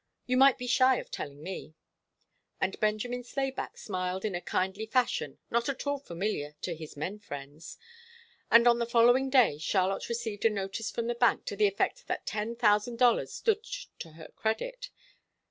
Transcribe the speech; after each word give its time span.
You 0.25 0.35
might 0.35 0.57
be 0.57 0.65
shy 0.65 0.95
of 0.95 1.11
telling 1.11 1.43
me." 1.43 1.75
And 2.59 2.79
Benjamin 2.79 3.23
Slayback 3.23 3.77
smiled 3.77 4.25
in 4.25 4.33
a 4.33 4.41
kindly 4.41 4.87
fashion 4.87 5.37
not 5.51 5.69
at 5.69 5.85
all 5.85 5.99
familiar 5.99 6.55
to 6.61 6.73
his 6.75 6.97
men 6.97 7.19
friends, 7.19 7.77
and 8.49 8.67
on 8.67 8.79
the 8.79 8.87
following 8.87 9.29
day 9.29 9.59
Charlotte 9.59 10.09
received 10.09 10.43
a 10.43 10.49
notice 10.49 10.89
from 10.89 11.05
the 11.05 11.13
bank 11.13 11.45
to 11.45 11.55
the 11.55 11.67
effect 11.67 12.07
that 12.07 12.25
ten 12.25 12.55
thousand 12.55 12.97
dollars 12.97 13.31
stood 13.31 13.61
to 13.99 14.13
her 14.13 14.29
credit. 14.29 14.89